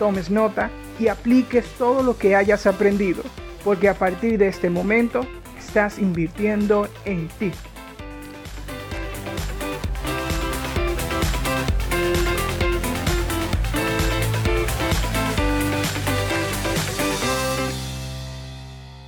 tomes 0.00 0.30
nota 0.30 0.70
y 0.98 1.08
apliques 1.08 1.66
todo 1.76 2.02
lo 2.02 2.16
que 2.16 2.34
hayas 2.34 2.66
aprendido, 2.66 3.22
porque 3.62 3.86
a 3.86 3.94
partir 3.94 4.38
de 4.38 4.48
este 4.48 4.70
momento 4.70 5.26
estás 5.58 5.98
invirtiendo 5.98 6.88
en 7.04 7.28
ti. 7.28 7.52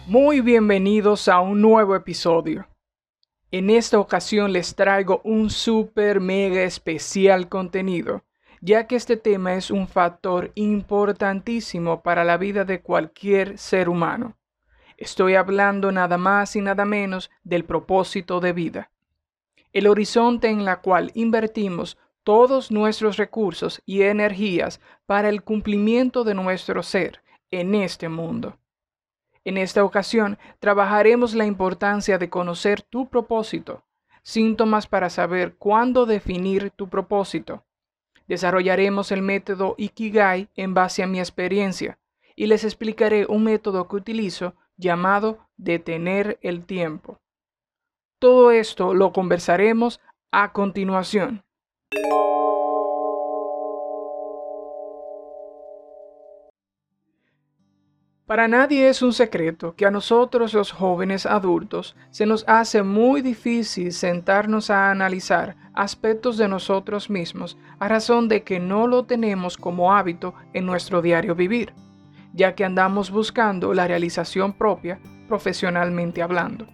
Muy 0.07 0.43
bienvenidos 0.43 1.27
a 1.29 1.41
un 1.41 1.63
nuevo 1.63 1.97
episodio. 1.97 2.69
En 3.51 3.71
esta 3.71 3.99
ocasión 3.99 4.53
les 4.53 4.75
traigo 4.75 5.23
un 5.25 5.49
super 5.49 6.21
mega 6.21 6.65
especial 6.65 7.49
contenido 7.49 8.23
ya 8.63 8.87
que 8.87 8.95
este 8.95 9.17
tema 9.17 9.55
es 9.55 9.73
un 9.73 9.89
factor 9.89 10.53
importantísimo 10.55 12.01
para 12.01 12.23
la 12.23 12.37
vida 12.37 12.65
de 12.65 12.81
cualquier 12.81 13.59
ser 13.59 13.89
humano. 13.89 14.37
Estoy 14.97 15.35
hablando 15.35 15.91
nada 15.91 16.17
más 16.17 16.55
y 16.55 16.61
nada 16.61 16.85
menos 16.85 17.29
del 17.43 17.65
propósito 17.65 18.39
de 18.39 18.53
vida. 18.53 18.91
El 19.73 19.89
horizonte 19.89 20.49
en 20.49 20.65
la 20.65 20.81
cual 20.81 21.11
invertimos 21.15 21.99
todos 22.23 22.71
nuestros 22.71 23.17
recursos 23.17 23.83
y 23.85 24.03
energías 24.03 24.81
para 25.07 25.29
el 25.29 25.43
cumplimiento 25.43 26.23
de 26.23 26.35
nuestro 26.35 26.85
ser 26.85 27.21
en 27.51 27.75
este 27.75 28.09
mundo. 28.09 28.59
En 29.45 29.57
esta 29.57 29.83
ocasión 29.83 30.39
trabajaremos 30.61 31.35
la 31.35 31.47
importancia 31.47 32.17
de 32.17 32.31
conocer 32.31 32.81
tu 32.81 33.09
propósito, 33.09 33.83
síntomas 34.23 34.87
para 34.87 35.11
saber 35.11 35.57
cuándo 35.57 36.07
definir 36.07 36.71
tu 36.71 36.89
propósito, 36.89 37.65
Desarrollaremos 38.33 39.12
el 39.12 39.20
método 39.20 39.75
Ikigai 39.77 40.48
en 40.56 40.72
base 40.72 41.02
a 41.02 41.06
mi 41.06 41.19
experiencia 41.19 41.98
y 42.34 42.47
les 42.47 42.64
explicaré 42.64 43.27
un 43.27 43.44
método 43.44 43.86
que 43.88 43.97
utilizo 43.97 44.55
llamado 44.78 45.50
detener 45.58 46.38
el 46.41 46.64
tiempo. 46.64 47.20
Todo 48.19 48.50
esto 48.50 48.94
lo 48.94 49.12
conversaremos 49.12 50.00
a 50.30 50.55
continuación. 50.55 51.44
Para 58.33 58.48
nadie 58.48 58.88
es 58.88 59.02
un 59.02 59.12
secreto 59.12 59.75
que 59.77 59.84
a 59.84 59.91
nosotros 59.91 60.55
los 60.55 60.72
jóvenes 60.72 61.27
adultos 61.27 61.94
se 62.08 62.25
nos 62.25 62.48
hace 62.48 62.83
muy 62.83 63.20
difícil 63.20 63.92
sentarnos 63.92 64.70
a 64.70 64.91
analizar 64.91 65.55
aspectos 65.75 66.38
de 66.38 66.48
nosotros 66.48 67.10
mismos 67.10 67.58
a 67.78 67.88
razón 67.88 68.28
de 68.28 68.42
que 68.42 68.58
no 68.58 68.86
lo 68.86 69.05
tenemos 69.05 69.58
como 69.58 69.92
hábito 69.92 70.33
en 70.55 70.64
nuestro 70.64 71.03
diario 71.03 71.34
vivir, 71.34 71.75
ya 72.32 72.54
que 72.54 72.65
andamos 72.65 73.10
buscando 73.10 73.75
la 73.75 73.87
realización 73.87 74.54
propia 74.54 74.98
profesionalmente 75.28 76.22
hablando. 76.22 76.66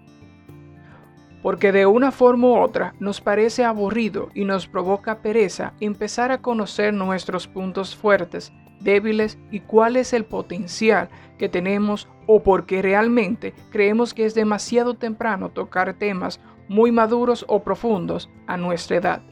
Porque 1.43 1.73
de 1.73 1.87
una 1.87 2.13
forma 2.13 2.47
u 2.47 2.57
otra 2.57 2.95
nos 3.01 3.21
parece 3.21 3.65
aburrido 3.65 4.29
y 4.33 4.45
nos 4.45 4.69
provoca 4.69 5.23
pereza 5.23 5.73
empezar 5.81 6.31
a 6.31 6.41
conocer 6.41 6.95
nuestros 6.95 7.49
puntos 7.49 7.97
fuertes 7.97 8.53
débiles 8.81 9.39
y 9.51 9.61
cuál 9.61 9.97
es 9.97 10.13
el 10.13 10.25
potencial 10.25 11.09
que 11.39 11.49
tenemos 11.49 12.09
o 12.27 12.43
porque 12.43 12.83
realmente 12.83 13.55
creemos 13.71 14.15
que 14.15 14.25
es 14.25 14.35
demasiado 14.35 14.95
temprano 14.95 15.51
tocar 15.51 15.95
temas 15.95 16.41
muy 16.69 16.93
maduros 16.93 17.45
o 17.49 17.63
profundos 17.63 18.31
a 18.47 18.57
nuestra 18.57 18.97
edad. 18.97 19.23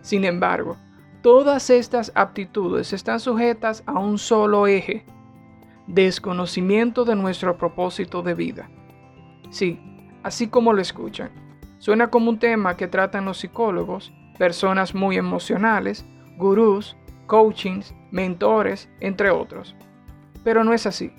Sin 0.00 0.24
embargo, 0.24 0.76
todas 1.22 1.70
estas 1.70 2.12
aptitudes 2.14 2.92
están 2.92 3.20
sujetas 3.20 3.82
a 3.86 3.98
un 3.98 4.18
solo 4.18 4.66
eje, 4.66 5.04
desconocimiento 5.86 7.04
de 7.04 7.16
nuestro 7.16 7.56
propósito 7.56 8.22
de 8.22 8.34
vida. 8.34 8.70
Sí, 9.50 9.80
así 10.22 10.48
como 10.48 10.72
lo 10.72 10.82
escuchan, 10.82 11.30
suena 11.78 12.10
como 12.10 12.30
un 12.30 12.38
tema 12.38 12.76
que 12.76 12.88
tratan 12.88 13.24
los 13.24 13.38
psicólogos, 13.38 14.12
personas 14.38 14.94
muy 14.94 15.16
emocionales, 15.16 16.04
gurús, 16.36 16.96
coachings, 17.28 17.94
mentores, 18.10 18.88
entre 18.98 19.30
otros. 19.30 19.76
Pero 20.42 20.64
no 20.64 20.72
es 20.72 20.86
así. 20.86 21.12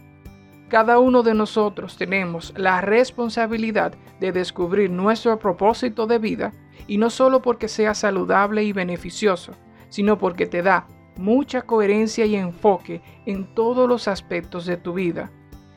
Cada 0.68 1.00
uno 1.00 1.24
de 1.24 1.34
nosotros 1.34 1.96
tenemos 1.96 2.54
la 2.58 2.82
responsabilidad 2.82 3.94
de 4.20 4.34
descubrir 4.34 4.92
nuestro 4.92 5.40
propósito 5.40 6.06
de 6.06 6.20
vida 6.20 6.52
y 6.86 6.98
no 6.98 7.10
solo 7.10 7.42
porque 7.42 7.70
sea 7.70 7.94
saludable 7.94 8.64
y 8.64 8.74
beneficioso, 8.74 9.54
sino 9.88 10.18
porque 10.18 10.46
te 10.46 10.62
da 10.62 10.86
mucha 11.18 11.62
coherencia 11.62 12.26
y 12.26 12.36
enfoque 12.36 13.02
en 13.26 13.54
todos 13.56 13.88
los 13.88 14.08
aspectos 14.08 14.66
de 14.66 14.78
tu 14.78 14.94
vida. 14.94 15.32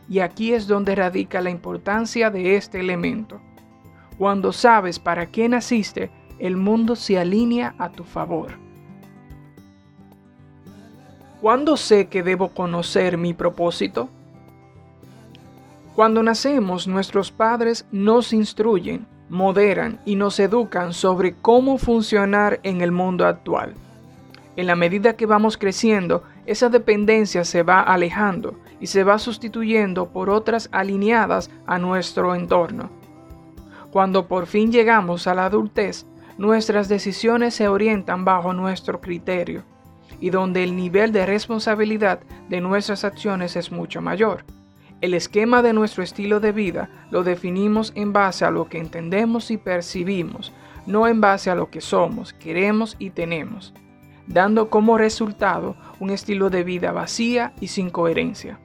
Y 0.09 0.19
aquí 0.19 0.53
es 0.53 0.66
donde 0.66 0.94
radica 0.94 1.41
la 1.41 1.50
importancia 1.50 2.31
de 2.31 2.56
este 2.56 2.81
elemento. 2.81 3.41
Cuando 4.19 4.53
sabes 4.53 4.99
para 4.99 5.26
qué 5.31 5.49
naciste, 5.49 6.10
el 6.38 6.56
mundo 6.56 6.97
se 6.97 7.19
alinea 7.19 7.75
a 7.78 7.91
tu 7.91 8.04
favor. 8.04 8.71
¿Cuándo 11.42 11.76
sé 11.76 12.06
que 12.06 12.22
debo 12.22 12.50
conocer 12.50 13.19
mi 13.19 13.34
propósito? 13.34 14.08
Cuando 15.97 16.22
nacemos, 16.22 16.86
nuestros 16.86 17.32
padres 17.32 17.84
nos 17.91 18.32
instruyen, 18.32 19.08
moderan 19.28 19.98
y 20.04 20.14
nos 20.14 20.38
educan 20.38 20.92
sobre 20.92 21.34
cómo 21.34 21.78
funcionar 21.78 22.60
en 22.62 22.81
el 22.81 22.92
mundo 22.92 23.26
actual. 23.26 23.75
En 24.54 24.69
la 24.69 24.76
medida 24.76 25.16
que 25.16 25.26
vamos 25.26 25.56
creciendo, 25.58 26.22
esa 26.47 26.69
dependencia 26.69 27.44
se 27.44 27.64
va 27.64 27.81
alejando 27.81 28.54
y 28.78 28.86
se 28.86 29.02
va 29.02 29.19
sustituyendo 29.19 30.10
por 30.10 30.31
otras 30.31 30.69
alineadas 30.70 31.50
a 31.66 31.76
nuestro 31.81 32.36
entorno. 32.36 32.88
Cuando 33.91 34.28
por 34.28 34.47
fin 34.47 34.70
llegamos 34.70 35.26
a 35.26 35.34
la 35.34 35.47
adultez, 35.47 36.06
nuestras 36.38 36.88
decisiones 36.88 37.54
se 37.54 37.66
orientan 37.66 38.25
bajo 38.25 38.52
nuestro 38.52 39.00
criterio 39.00 39.64
y 40.22 40.30
donde 40.30 40.62
el 40.62 40.76
nivel 40.76 41.10
de 41.10 41.26
responsabilidad 41.26 42.20
de 42.48 42.60
nuestras 42.60 43.02
acciones 43.04 43.56
es 43.56 43.72
mucho 43.72 44.00
mayor. 44.00 44.44
El 45.00 45.14
esquema 45.14 45.62
de 45.62 45.72
nuestro 45.72 46.04
estilo 46.04 46.38
de 46.38 46.52
vida 46.52 46.88
lo 47.10 47.24
definimos 47.24 47.92
en 47.96 48.12
base 48.12 48.44
a 48.44 48.52
lo 48.52 48.68
que 48.68 48.78
entendemos 48.78 49.50
y 49.50 49.56
percibimos, 49.56 50.52
no 50.86 51.08
en 51.08 51.20
base 51.20 51.50
a 51.50 51.56
lo 51.56 51.70
que 51.70 51.80
somos, 51.80 52.32
queremos 52.34 52.94
y 53.00 53.10
tenemos, 53.10 53.74
dando 54.28 54.70
como 54.70 54.96
resultado 54.96 55.74
un 55.98 56.10
estilo 56.10 56.50
de 56.50 56.62
vida 56.62 56.92
vacía 56.92 57.52
y 57.60 57.66
sin 57.66 57.90
coherencia. 57.90 58.60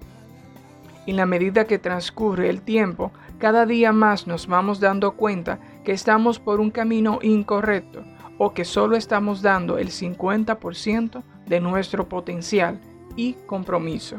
En 1.08 1.16
la 1.16 1.26
medida 1.26 1.66
que 1.66 1.80
transcurre 1.80 2.52
el 2.52 2.62
tiempo, 2.62 3.12
cada 3.40 3.66
día 3.66 3.92
más 3.94 4.28
nos 4.28 4.46
vamos 4.46 4.80
dando 4.80 5.14
cuenta 5.14 5.58
que 5.84 5.92
estamos 5.92 6.38
por 6.38 6.60
un 6.60 6.70
camino 6.70 7.18
incorrecto 7.24 8.04
o 8.38 8.54
que 8.54 8.64
solo 8.64 8.96
estamos 8.96 9.42
dando 9.42 9.80
el 9.80 9.88
50% 9.88 11.24
de 11.48 11.60
nuestro 11.60 12.08
potencial 12.08 12.80
y 13.16 13.34
compromiso. 13.46 14.18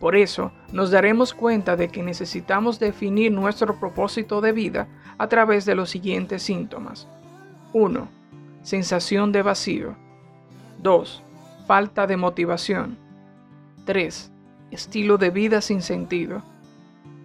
Por 0.00 0.14
eso, 0.14 0.52
nos 0.72 0.90
daremos 0.90 1.34
cuenta 1.34 1.76
de 1.76 1.88
que 1.88 2.02
necesitamos 2.02 2.78
definir 2.78 3.32
nuestro 3.32 3.78
propósito 3.80 4.40
de 4.40 4.52
vida 4.52 4.86
a 5.18 5.26
través 5.26 5.64
de 5.64 5.74
los 5.74 5.90
siguientes 5.90 6.42
síntomas. 6.42 7.08
1. 7.72 8.08
Sensación 8.62 9.32
de 9.32 9.42
vacío. 9.42 9.96
2. 10.82 11.22
Falta 11.66 12.06
de 12.06 12.16
motivación. 12.16 12.96
3. 13.86 14.30
Estilo 14.70 15.18
de 15.18 15.30
vida 15.30 15.60
sin 15.60 15.82
sentido. 15.82 16.42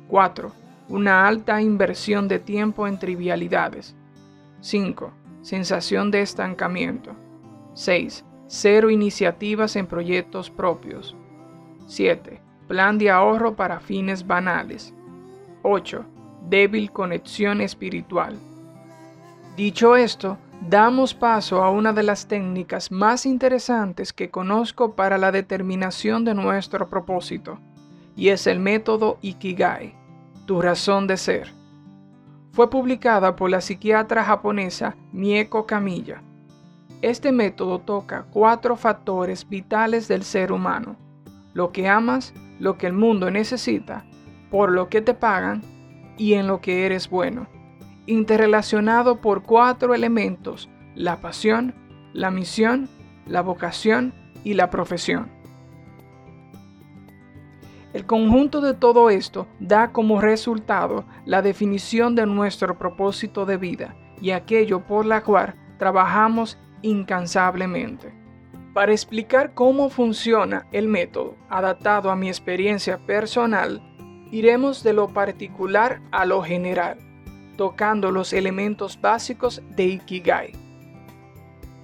4. 0.07 0.51
Una 0.89 1.27
alta 1.27 1.61
inversión 1.61 2.27
de 2.27 2.39
tiempo 2.39 2.87
en 2.87 2.97
trivialidades. 2.97 3.95
5. 4.61 5.11
Sensación 5.43 6.09
de 6.09 6.21
estancamiento. 6.21 7.11
6. 7.75 8.25
Cero 8.55 8.91
iniciativas 8.91 9.75
en 9.75 9.87
proyectos 9.87 10.51
propios. 10.51 11.17
7. 11.87 12.39
Plan 12.67 12.99
de 12.99 13.09
ahorro 13.09 13.55
para 13.55 13.79
fines 13.79 14.27
banales. 14.27 14.93
8. 15.63 16.05
Débil 16.49 16.91
conexión 16.91 17.61
espiritual. 17.61 18.37
Dicho 19.57 19.95
esto, 19.95 20.37
damos 20.69 21.15
paso 21.15 21.63
a 21.63 21.71
una 21.71 21.93
de 21.93 22.03
las 22.03 22.27
técnicas 22.27 22.91
más 22.91 23.25
interesantes 23.25 24.13
que 24.13 24.29
conozco 24.29 24.93
para 24.93 25.17
la 25.17 25.31
determinación 25.31 26.23
de 26.23 26.35
nuestro 26.35 26.91
propósito, 26.91 27.57
y 28.15 28.27
es 28.27 28.45
el 28.45 28.59
método 28.59 29.17
Ikigai, 29.23 29.95
tu 30.45 30.61
razón 30.61 31.07
de 31.07 31.17
ser. 31.17 31.51
Fue 32.51 32.69
publicada 32.69 33.35
por 33.35 33.49
la 33.49 33.61
psiquiatra 33.61 34.23
japonesa 34.23 34.95
Mieko 35.11 35.65
Kamiya. 35.65 36.21
Este 37.03 37.33
método 37.33 37.79
toca 37.79 38.27
cuatro 38.31 38.77
factores 38.77 39.49
vitales 39.49 40.07
del 40.07 40.23
ser 40.23 40.53
humano, 40.53 40.95
lo 41.53 41.73
que 41.73 41.89
amas, 41.89 42.33
lo 42.59 42.77
que 42.77 42.87
el 42.87 42.93
mundo 42.93 43.29
necesita, 43.29 44.05
por 44.49 44.71
lo 44.71 44.87
que 44.87 45.01
te 45.01 45.13
pagan 45.13 45.61
y 46.17 46.35
en 46.35 46.47
lo 46.47 46.61
que 46.61 46.85
eres 46.85 47.09
bueno 47.09 47.47
interrelacionado 48.05 49.19
por 49.19 49.43
cuatro 49.43 49.93
elementos, 49.93 50.69
la 50.95 51.19
pasión, 51.19 51.75
la 52.13 52.31
misión, 52.31 52.87
la 53.25 53.41
vocación 53.41 54.13
y 54.45 54.53
la 54.53 54.69
profesión. 54.69 55.29
El 57.91 58.05
conjunto 58.05 58.61
de 58.61 58.75
todo 58.75 59.09
esto 59.09 59.45
da 59.59 59.91
como 59.91 60.21
resultado 60.21 61.03
la 61.25 61.41
definición 61.41 62.15
de 62.15 62.25
nuestro 62.25 62.77
propósito 62.77 63.45
de 63.45 63.57
vida 63.57 63.93
y 64.21 64.31
aquello 64.31 64.85
por 64.85 65.05
la 65.05 65.21
cual 65.21 65.55
trabajamos 65.77 66.57
incansablemente. 66.83 68.13
Para 68.75 68.91
explicar 68.91 69.55
cómo 69.55 69.89
funciona 69.89 70.67
el 70.71 70.87
método 70.87 71.35
adaptado 71.49 72.11
a 72.11 72.15
mi 72.15 72.27
experiencia 72.27 72.99
personal, 72.99 73.81
iremos 74.31 74.83
de 74.83 74.93
lo 74.93 75.07
particular 75.09 76.01
a 76.11 76.25
lo 76.25 76.43
general 76.43 76.97
tocando 77.57 78.11
los 78.11 78.33
elementos 78.33 78.99
básicos 78.99 79.61
de 79.69 79.85
Ikigai. 79.85 80.53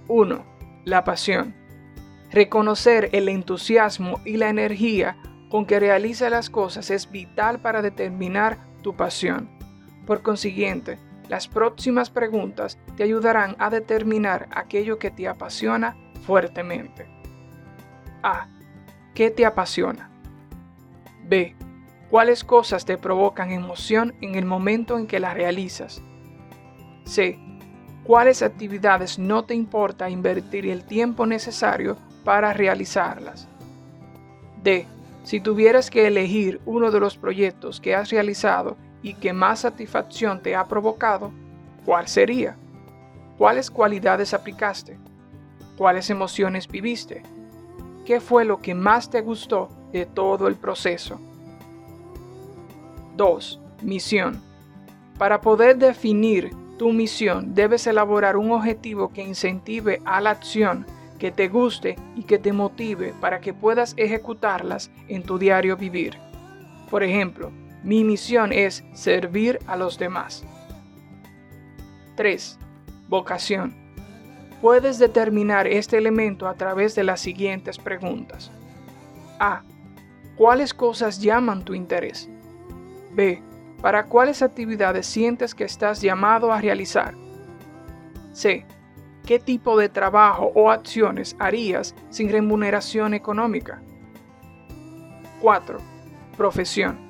1. 0.07 0.45
La 0.85 1.03
pasión. 1.03 1.55
Reconocer 2.31 3.09
el 3.13 3.29
entusiasmo 3.29 4.19
y 4.25 4.37
la 4.37 4.49
energía 4.49 5.17
con 5.49 5.65
que 5.65 5.79
realiza 5.79 6.29
las 6.29 6.49
cosas 6.49 6.89
es 6.91 7.09
vital 7.09 7.59
para 7.59 7.81
determinar 7.81 8.59
tu 8.81 8.95
pasión. 8.95 9.49
Por 10.05 10.21
consiguiente, 10.21 10.99
las 11.29 11.47
próximas 11.47 12.09
preguntas 12.09 12.79
te 12.97 13.03
ayudarán 13.03 13.55
a 13.59 13.69
determinar 13.69 14.49
aquello 14.51 14.97
que 14.97 15.11
te 15.11 15.27
apasiona 15.27 15.95
fuertemente. 16.25 17.07
A. 18.23 18.47
¿Qué 19.13 19.29
te 19.29 19.45
apasiona? 19.45 20.09
B. 21.23 21.55
¿Cuáles 22.09 22.43
cosas 22.43 22.83
te 22.83 22.97
provocan 22.97 23.51
emoción 23.51 24.15
en 24.21 24.33
el 24.33 24.45
momento 24.45 24.97
en 24.97 25.05
que 25.05 25.19
las 25.19 25.35
realizas? 25.35 26.01
C. 27.05 27.39
¿Cuáles 28.03 28.41
actividades 28.41 29.19
no 29.19 29.45
te 29.45 29.53
importa 29.53 30.09
invertir 30.09 30.65
el 30.65 30.83
tiempo 30.83 31.27
necesario 31.27 31.97
para 32.23 32.53
realizarlas? 32.53 33.47
D. 34.63 34.87
Si 35.21 35.39
tuvieras 35.41 35.91
que 35.91 36.07
elegir 36.07 36.59
uno 36.65 36.89
de 36.89 36.99
los 36.99 37.17
proyectos 37.17 37.79
que 37.79 37.93
has 37.93 38.09
realizado 38.09 38.77
y 39.01 39.13
que 39.15 39.33
más 39.33 39.61
satisfacción 39.61 40.41
te 40.41 40.55
ha 40.55 40.67
provocado, 40.67 41.31
¿cuál 41.85 42.07
sería? 42.07 42.57
¿Cuáles 43.37 43.71
cualidades 43.71 44.33
aplicaste? 44.33 44.97
¿Cuáles 45.77 46.09
emociones 46.09 46.67
viviste? 46.67 47.23
¿Qué 48.05 48.19
fue 48.19 48.43
lo 48.43 48.59
que 48.59 48.75
más 48.75 49.09
te 49.09 49.21
gustó 49.21 49.69
de 49.91 50.05
todo 50.05 50.47
el 50.47 50.55
proceso? 50.55 51.19
2. 53.15 53.61
Misión. 53.81 54.41
Para 55.17 55.41
poder 55.41 55.77
definir 55.77 56.51
tu 56.77 56.91
misión, 56.91 57.53
debes 57.53 57.85
elaborar 57.87 58.37
un 58.37 58.51
objetivo 58.51 59.09
que 59.09 59.21
incentive 59.21 60.01
a 60.05 60.21
la 60.21 60.31
acción, 60.31 60.85
que 61.19 61.31
te 61.31 61.49
guste 61.49 61.97
y 62.15 62.23
que 62.23 62.39
te 62.39 62.53
motive 62.53 63.13
para 63.19 63.41
que 63.41 63.53
puedas 63.53 63.93
ejecutarlas 63.97 64.89
en 65.07 65.23
tu 65.23 65.37
diario 65.37 65.75
vivir. 65.75 66.17
Por 66.89 67.03
ejemplo, 67.03 67.51
mi 67.83 68.03
misión 68.03 68.51
es 68.51 68.83
servir 68.93 69.59
a 69.67 69.77
los 69.77 69.97
demás. 69.97 70.43
3. 72.15 72.59
Vocación. 73.07 73.75
Puedes 74.61 74.99
determinar 74.99 75.67
este 75.67 75.97
elemento 75.97 76.47
a 76.47 76.55
través 76.55 76.93
de 76.95 77.03
las 77.03 77.21
siguientes 77.21 77.77
preguntas. 77.77 78.51
A. 79.39 79.63
¿Cuáles 80.35 80.73
cosas 80.73 81.21
llaman 81.21 81.63
tu 81.63 81.73
interés? 81.73 82.29
B. 83.13 83.41
¿Para 83.81 84.05
cuáles 84.05 84.41
actividades 84.41 85.07
sientes 85.07 85.55
que 85.55 85.63
estás 85.63 86.01
llamado 86.01 86.51
a 86.51 86.59
realizar? 86.59 87.15
C. 88.33 88.65
¿Qué 89.25 89.39
tipo 89.39 89.77
de 89.77 89.87
trabajo 89.87 90.51
o 90.55 90.69
acciones 90.69 91.35
harías 91.39 91.95
sin 92.09 92.29
remuneración 92.29 93.13
económica? 93.13 93.81
4. 95.41 95.77
Profesión. 96.35 97.08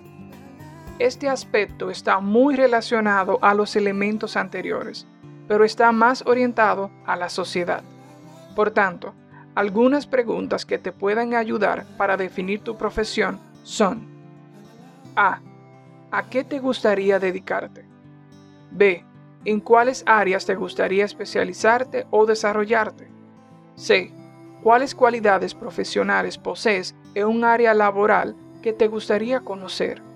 Este 0.99 1.29
aspecto 1.29 1.89
está 1.89 2.19
muy 2.19 2.57
relacionado 2.57 3.39
a 3.41 3.53
los 3.53 3.77
elementos 3.77 4.35
anteriores, 4.35 5.07
pero 5.47 5.63
está 5.63 5.93
más 5.93 6.25
orientado 6.27 6.91
a 7.05 7.15
la 7.15 7.29
sociedad. 7.29 7.83
Por 8.53 8.71
tanto, 8.71 9.13
algunas 9.55 10.05
preguntas 10.05 10.65
que 10.65 10.77
te 10.77 10.91
puedan 10.91 11.35
ayudar 11.35 11.85
para 11.95 12.17
definir 12.17 12.59
tu 12.65 12.75
profesión 12.75 13.39
son 13.63 14.09
A. 15.15 15.39
¿A 16.11 16.23
qué 16.29 16.43
te 16.43 16.59
gustaría 16.59 17.17
dedicarte? 17.17 17.85
B. 18.71 19.05
¿En 19.45 19.61
cuáles 19.61 20.03
áreas 20.05 20.45
te 20.45 20.55
gustaría 20.55 21.05
especializarte 21.05 22.07
o 22.11 22.25
desarrollarte? 22.25 23.07
C. 23.75 24.11
¿Cuáles 24.61 24.93
cualidades 24.93 25.55
profesionales 25.55 26.37
posees 26.37 26.93
en 27.15 27.27
un 27.27 27.45
área 27.45 27.73
laboral 27.73 28.35
que 28.61 28.73
te 28.73 28.89
gustaría 28.89 29.39
conocer? 29.39 30.08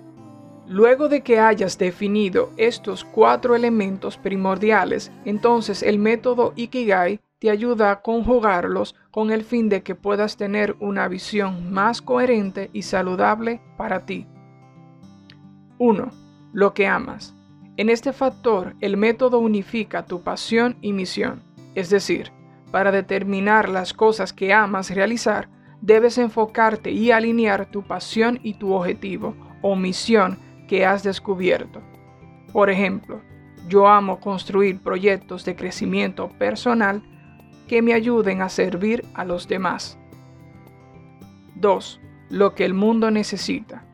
Luego 0.66 1.08
de 1.08 1.22
que 1.22 1.38
hayas 1.38 1.76
definido 1.76 2.50
estos 2.56 3.04
cuatro 3.04 3.54
elementos 3.54 4.16
primordiales, 4.16 5.12
entonces 5.26 5.82
el 5.82 5.98
método 5.98 6.54
Ikigai 6.56 7.20
te 7.38 7.50
ayuda 7.50 7.90
a 7.90 8.00
conjugarlos 8.00 8.94
con 9.10 9.30
el 9.30 9.44
fin 9.44 9.68
de 9.68 9.82
que 9.82 9.94
puedas 9.94 10.38
tener 10.38 10.76
una 10.80 11.06
visión 11.08 11.70
más 11.70 12.00
coherente 12.00 12.70
y 12.72 12.82
saludable 12.82 13.60
para 13.76 14.06
ti. 14.06 14.26
1. 15.78 16.10
Lo 16.54 16.72
que 16.72 16.86
amas. 16.86 17.34
En 17.76 17.90
este 17.90 18.14
factor, 18.14 18.74
el 18.80 18.96
método 18.96 19.40
unifica 19.40 20.06
tu 20.06 20.22
pasión 20.22 20.78
y 20.80 20.94
misión. 20.94 21.42
Es 21.74 21.90
decir, 21.90 22.32
para 22.70 22.90
determinar 22.90 23.68
las 23.68 23.92
cosas 23.92 24.32
que 24.32 24.54
amas 24.54 24.88
realizar, 24.90 25.50
debes 25.82 26.16
enfocarte 26.16 26.90
y 26.90 27.10
alinear 27.10 27.66
tu 27.66 27.82
pasión 27.82 28.40
y 28.42 28.54
tu 28.54 28.72
objetivo 28.72 29.34
o 29.60 29.76
misión 29.76 30.38
que 30.74 30.84
has 30.84 31.04
descubierto. 31.04 31.80
Por 32.52 32.68
ejemplo, 32.68 33.20
yo 33.68 33.86
amo 33.86 34.18
construir 34.18 34.80
proyectos 34.80 35.44
de 35.44 35.54
crecimiento 35.54 36.30
personal 36.30 37.00
que 37.68 37.80
me 37.80 37.92
ayuden 37.94 38.42
a 38.42 38.48
servir 38.48 39.04
a 39.14 39.24
los 39.24 39.46
demás. 39.46 39.96
2. 41.54 42.00
Lo 42.28 42.56
que 42.56 42.64
el 42.64 42.74
mundo 42.74 43.12
necesita. 43.12 43.86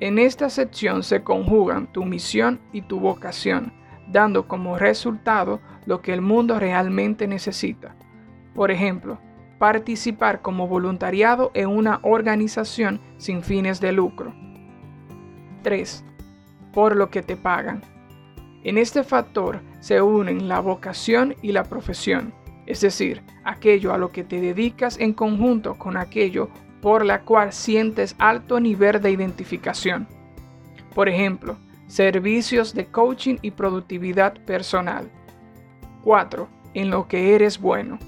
En 0.00 0.18
esta 0.18 0.48
sección 0.48 1.02
se 1.02 1.22
conjugan 1.22 1.92
tu 1.92 2.06
misión 2.06 2.58
y 2.72 2.80
tu 2.80 3.00
vocación, 3.00 3.74
dando 4.10 4.48
como 4.48 4.78
resultado 4.78 5.60
lo 5.84 6.00
que 6.00 6.14
el 6.14 6.22
mundo 6.22 6.58
realmente 6.58 7.26
necesita. 7.26 7.94
Por 8.54 8.70
ejemplo, 8.70 9.18
participar 9.58 10.40
como 10.40 10.68
voluntariado 10.68 11.50
en 11.52 11.68
una 11.68 12.00
organización 12.02 12.98
sin 13.18 13.42
fines 13.42 13.78
de 13.82 13.92
lucro. 13.92 14.47
3. 15.68 16.02
Por 16.72 16.96
lo 16.96 17.10
que 17.10 17.20
te 17.20 17.36
pagan. 17.36 17.82
En 18.64 18.78
este 18.78 19.04
factor 19.04 19.60
se 19.80 20.00
unen 20.00 20.48
la 20.48 20.60
vocación 20.60 21.36
y 21.42 21.52
la 21.52 21.64
profesión, 21.64 22.32
es 22.64 22.80
decir, 22.80 23.22
aquello 23.44 23.92
a 23.92 23.98
lo 23.98 24.10
que 24.10 24.24
te 24.24 24.40
dedicas 24.40 24.98
en 24.98 25.12
conjunto 25.12 25.74
con 25.74 25.98
aquello 25.98 26.48
por 26.80 27.04
la 27.04 27.20
cual 27.20 27.52
sientes 27.52 28.16
alto 28.18 28.60
nivel 28.60 29.02
de 29.02 29.10
identificación. 29.10 30.08
Por 30.94 31.10
ejemplo, 31.10 31.58
servicios 31.86 32.72
de 32.72 32.86
coaching 32.86 33.36
y 33.42 33.50
productividad 33.50 34.42
personal. 34.46 35.10
4. 36.02 36.48
En 36.72 36.88
lo 36.88 37.08
que 37.08 37.34
eres 37.34 37.60
bueno. 37.60 37.98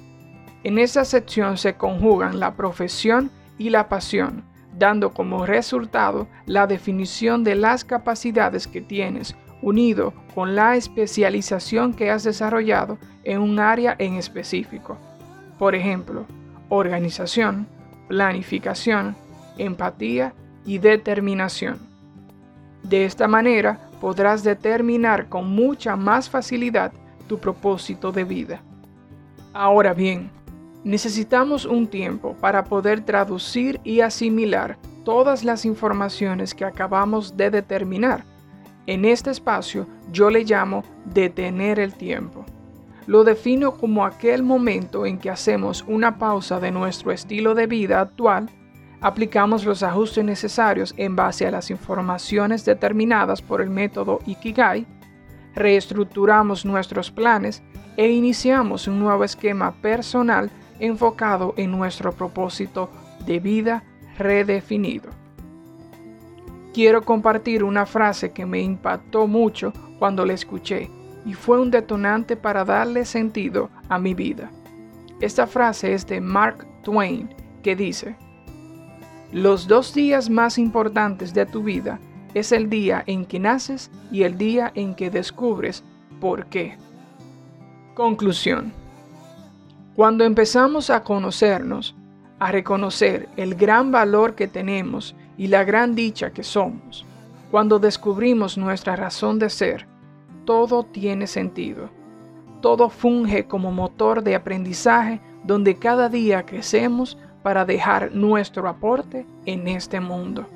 En 0.65 0.79
esta 0.79 1.05
sección 1.05 1.59
se 1.59 1.75
conjugan 1.75 2.41
la 2.41 2.55
profesión 2.57 3.31
y 3.59 3.69
la 3.69 3.91
pasión, 3.91 4.47
dando 4.77 5.11
como 5.11 5.47
resultado 5.47 6.29
la 6.47 6.67
definición 6.67 7.45
de 7.45 7.55
las 7.55 7.85
capacidades 7.85 8.67
que 8.67 8.81
tienes, 8.81 9.37
unido 9.63 10.13
con 10.35 10.55
la 10.55 10.77
especialización 10.77 11.93
que 11.93 12.11
has 12.11 12.25
desarrollado 12.25 12.99
en 13.25 13.41
un 13.41 13.59
área 13.59 13.95
en 13.99 14.15
específico. 14.15 14.97
Por 15.59 15.75
ejemplo, 15.75 16.25
organización, 16.69 17.67
planificación, 18.09 19.17
empatía 19.59 20.35
y 20.65 20.79
determinación. 20.79 21.79
De 22.83 23.05
esta 23.05 23.29
manera 23.29 23.91
podrás 24.01 24.43
determinar 24.43 25.29
con 25.29 25.51
mucha 25.51 25.97
más 25.97 26.31
facilidad 26.31 26.93
tu 27.27 27.39
propósito 27.39 28.11
de 28.13 28.25
vida. 28.25 28.63
Ahora 29.53 29.93
bien, 29.93 30.31
necesitamos 30.85 31.65
un 31.65 31.87
tiempo 31.87 32.35
para 32.41 32.65
poder 32.65 33.03
traducir 33.03 33.81
y 33.85 34.01
asimilar 34.01 34.79
todas 35.05 35.45
las 35.45 35.65
informaciones 35.65 36.55
que 36.55 36.65
acabamos 36.65 37.37
de 37.37 37.51
determinar. 37.51 38.25
En 38.87 39.05
este 39.05 39.31
espacio 39.31 39.87
yo 40.11 40.31
le 40.31 40.45
llamo 40.45 40.83
detener 41.05 41.79
el 41.79 41.95
tiempo. 41.95 42.45
Lo 43.07 43.25
defino 43.25 43.73
como 43.73 44.05
aquel 44.05 44.43
momento 44.43 45.07
en 45.07 45.19
que 45.19 45.31
hacemos 45.31 45.85
una 45.87 46.19
pausa 46.19 46.61
de 46.61 46.71
nuestro 46.71 47.13
estilo 47.13 47.55
de 47.55 47.67
vida 47.67 48.01
actual, 48.01 48.49
aplicamos 49.01 49.65
los 49.65 49.83
ajustes 49.83 50.25
necesarios 50.25 50.95
en 50.97 51.17
base 51.17 51.47
a 51.47 51.51
las 51.51 51.71
informaciones 51.71 52.65
determinadas 52.65 53.43
por 53.43 53.61
el 53.61 53.71
método 53.71 54.21
Ikigai, 54.27 54.87
reestructuramos 55.55 56.65
nuestros 56.65 57.11
planes 57.11 57.63
e 57.97 58.11
iniciamos 58.11 58.87
un 58.87 59.01
nuevo 59.01 59.25
esquema 59.25 59.73
personal 59.83 60.51
enfocado 60.81 61.55
en 61.57 61.71
nuestro 61.71 62.13
propósito 62.13 62.91
de 63.27 63.39
vida 63.39 63.85
redefinido. 64.19 65.11
Quiero 66.73 67.03
compartir 67.03 67.65
una 67.65 67.87
frase 67.87 68.33
que 68.33 68.47
me 68.47 68.61
impactó 68.61 69.27
mucho 69.27 69.73
cuando 69.99 70.25
la 70.25 70.35
escuché 70.35 70.91
y 71.25 71.35
fue 71.35 71.61
un 71.61 71.71
detonante 71.71 72.37
para 72.37 72.65
darle 72.65 73.05
sentido 73.05 73.71
a 73.89 73.99
mi 73.99 74.15
vida. 74.15 74.51
Esta 75.21 75.47
frase 75.47 75.93
es 75.93 76.07
de 76.07 76.21
Mark 76.21 76.67
Twain 76.83 77.29
que 77.63 77.77
dice, 77.77 78.17
los 79.33 79.69
dos 79.69 79.95
días 79.95 80.31
más 80.31 80.59
importantes 80.59 81.35
de 81.35 81.47
tu 81.47 81.63
vida 81.63 82.01
es 82.35 82.53
el 82.53 82.71
día 82.71 83.03
en 83.07 83.27
que 83.27 83.39
naces 83.39 83.91
y 84.11 84.23
el 84.23 84.39
día 84.39 84.73
en 84.75 84.95
que 84.95 85.11
descubres 85.11 85.85
por 86.21 86.47
qué. 86.47 86.77
Conclusión. 87.95 88.80
Cuando 90.01 90.25
empezamos 90.25 90.89
a 90.89 91.05
conocernos, 91.05 91.95
a 92.39 92.51
reconocer 92.51 93.29
el 93.37 93.55
gran 93.55 93.93
valor 93.93 94.35
que 94.35 94.49
tenemos 94.49 95.15
y 95.37 95.49
la 95.49 95.63
gran 95.63 95.95
dicha 95.95 96.31
que 96.31 96.43
somos, 96.43 97.05
cuando 97.51 97.79
descubrimos 97.79 98.57
nuestra 98.57 98.97
razón 98.97 99.39
de 99.39 99.51
ser, 99.51 99.87
todo 100.47 100.85
tiene 100.85 101.27
sentido. 101.27 101.91
Todo 102.63 102.89
funge 102.89 103.45
como 103.45 103.73
motor 103.73 104.23
de 104.23 104.37
aprendizaje 104.37 105.21
donde 105.45 105.77
cada 105.77 106.09
día 106.09 106.47
crecemos 106.47 107.19
para 107.43 107.67
dejar 107.67 108.15
nuestro 108.15 108.71
aporte 108.71 109.27
en 109.45 109.69
este 109.69 110.01
mundo. 110.01 110.47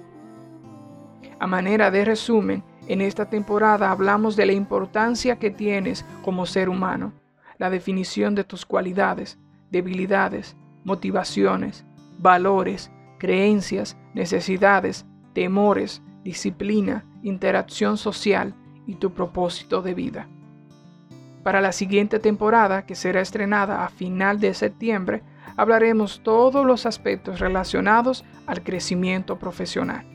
A 1.38 1.46
manera 1.46 1.90
de 1.90 2.02
resumen, 2.06 2.62
en 2.88 3.02
esta 3.02 3.28
temporada 3.28 3.90
hablamos 3.90 4.36
de 4.36 4.46
la 4.46 4.52
importancia 4.52 5.36
que 5.36 5.50
tienes 5.50 6.02
como 6.22 6.46
ser 6.46 6.70
humano, 6.70 7.12
la 7.58 7.70
definición 7.70 8.34
de 8.34 8.44
tus 8.44 8.66
cualidades, 8.66 9.38
debilidades, 9.70 10.56
motivaciones, 10.84 11.84
valores, 12.18 12.90
creencias, 13.18 13.96
necesidades, 14.14 15.06
temores, 15.32 16.02
disciplina, 16.22 17.04
interacción 17.22 17.96
social 17.96 18.54
y 18.86 18.96
tu 18.96 19.12
propósito 19.12 19.82
de 19.82 19.94
vida. 19.94 20.28
Para 21.42 21.60
la 21.60 21.72
siguiente 21.72 22.18
temporada, 22.18 22.86
que 22.86 22.94
será 22.94 23.20
estrenada 23.20 23.84
a 23.84 23.90
final 23.90 24.40
de 24.40 24.54
septiembre, 24.54 25.22
hablaremos 25.56 26.20
todos 26.22 26.64
los 26.64 26.86
aspectos 26.86 27.38
relacionados 27.38 28.24
al 28.46 28.62
crecimiento 28.62 29.38
profesional. 29.38 30.06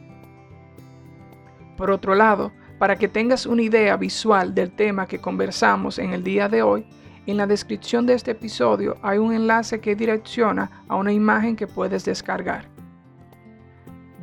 Por 1.77 1.91
otro 1.91 2.15
lado, 2.15 2.51
para 2.79 2.95
que 2.95 3.07
tengas 3.07 3.45
una 3.45 3.61
idea 3.61 3.95
visual 3.97 4.55
del 4.55 4.71
tema 4.71 5.05
que 5.05 5.19
conversamos 5.19 5.99
en 5.99 6.13
el 6.13 6.23
día 6.23 6.49
de 6.49 6.63
hoy, 6.63 6.85
en 7.29 7.37
la 7.37 7.47
descripción 7.47 8.05
de 8.05 8.13
este 8.13 8.31
episodio 8.31 8.97
hay 9.01 9.17
un 9.17 9.33
enlace 9.33 9.79
que 9.79 9.95
direcciona 9.95 10.83
a 10.87 10.95
una 10.95 11.13
imagen 11.13 11.55
que 11.55 11.67
puedes 11.67 12.05
descargar. 12.05 12.69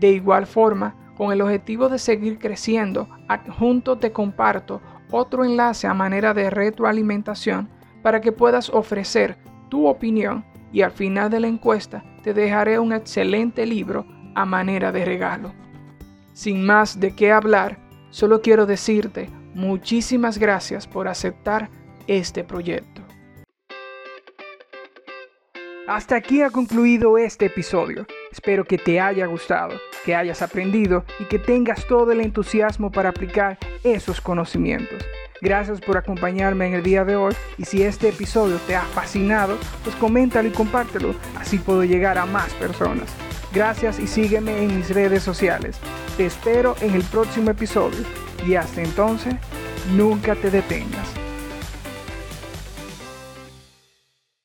De 0.00 0.10
igual 0.10 0.46
forma, 0.46 0.94
con 1.16 1.32
el 1.32 1.40
objetivo 1.40 1.88
de 1.88 1.98
seguir 1.98 2.38
creciendo, 2.38 3.08
adjunto 3.28 3.96
te 3.96 4.12
comparto 4.12 4.80
otro 5.10 5.44
enlace 5.44 5.86
a 5.86 5.94
manera 5.94 6.34
de 6.34 6.50
retroalimentación 6.50 7.68
para 8.02 8.20
que 8.20 8.32
puedas 8.32 8.70
ofrecer 8.70 9.38
tu 9.68 9.86
opinión 9.86 10.44
y 10.72 10.82
al 10.82 10.90
final 10.90 11.30
de 11.30 11.40
la 11.40 11.48
encuesta 11.48 12.04
te 12.22 12.34
dejaré 12.34 12.78
un 12.78 12.92
excelente 12.92 13.66
libro 13.66 14.04
a 14.34 14.44
manera 14.44 14.92
de 14.92 15.04
regalo. 15.04 15.52
Sin 16.32 16.66
más 16.66 17.00
de 17.00 17.14
qué 17.14 17.32
hablar, 17.32 17.78
solo 18.10 18.42
quiero 18.42 18.66
decirte 18.66 19.30
muchísimas 19.54 20.38
gracias 20.38 20.86
por 20.86 21.08
aceptar 21.08 21.70
este 22.06 22.44
proyecto. 22.44 22.95
Hasta 25.88 26.16
aquí 26.16 26.42
ha 26.42 26.50
concluido 26.50 27.16
este 27.16 27.46
episodio. 27.46 28.06
Espero 28.32 28.64
que 28.64 28.76
te 28.76 28.98
haya 28.98 29.26
gustado, 29.26 29.78
que 30.04 30.16
hayas 30.16 30.42
aprendido 30.42 31.04
y 31.20 31.24
que 31.26 31.38
tengas 31.38 31.86
todo 31.86 32.10
el 32.10 32.20
entusiasmo 32.20 32.90
para 32.90 33.10
aplicar 33.10 33.56
esos 33.84 34.20
conocimientos. 34.20 35.04
Gracias 35.40 35.80
por 35.80 35.96
acompañarme 35.96 36.66
en 36.66 36.74
el 36.74 36.82
día 36.82 37.04
de 37.04 37.14
hoy 37.14 37.36
y 37.56 37.66
si 37.66 37.84
este 37.84 38.08
episodio 38.08 38.56
te 38.66 38.74
ha 38.74 38.82
fascinado, 38.82 39.58
pues 39.84 39.94
coméntalo 39.96 40.48
y 40.48 40.52
compártelo, 40.52 41.14
así 41.38 41.58
puedo 41.58 41.84
llegar 41.84 42.18
a 42.18 42.26
más 42.26 42.52
personas. 42.54 43.14
Gracias 43.52 44.00
y 44.00 44.08
sígueme 44.08 44.64
en 44.64 44.78
mis 44.78 44.90
redes 44.90 45.22
sociales. 45.22 45.78
Te 46.16 46.26
espero 46.26 46.74
en 46.80 46.96
el 46.96 47.04
próximo 47.04 47.52
episodio 47.52 48.00
y 48.44 48.56
hasta 48.56 48.82
entonces, 48.82 49.36
nunca 49.94 50.34
te 50.34 50.50
detengas. 50.50 51.25